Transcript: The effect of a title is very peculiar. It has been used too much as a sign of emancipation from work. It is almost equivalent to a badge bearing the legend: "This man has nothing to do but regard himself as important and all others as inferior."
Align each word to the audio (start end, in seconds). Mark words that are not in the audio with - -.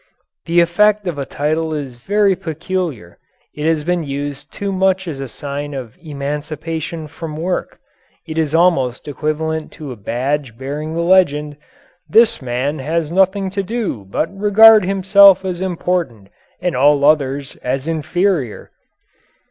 The 0.47 0.61
effect 0.61 1.05
of 1.05 1.19
a 1.19 1.27
title 1.27 1.75
is 1.75 1.93
very 1.93 2.35
peculiar. 2.35 3.19
It 3.53 3.67
has 3.67 3.83
been 3.83 4.03
used 4.03 4.51
too 4.51 4.71
much 4.71 5.07
as 5.07 5.19
a 5.19 5.27
sign 5.27 5.75
of 5.75 5.95
emancipation 6.01 7.07
from 7.07 7.37
work. 7.37 7.79
It 8.27 8.39
is 8.39 8.55
almost 8.55 9.07
equivalent 9.07 9.71
to 9.73 9.91
a 9.91 9.95
badge 9.95 10.57
bearing 10.57 10.95
the 10.95 11.01
legend: 11.03 11.55
"This 12.09 12.41
man 12.41 12.79
has 12.79 13.11
nothing 13.11 13.51
to 13.51 13.61
do 13.61 14.03
but 14.09 14.35
regard 14.35 14.85
himself 14.85 15.45
as 15.45 15.61
important 15.61 16.29
and 16.59 16.75
all 16.75 17.05
others 17.05 17.55
as 17.57 17.87
inferior." 17.87 18.71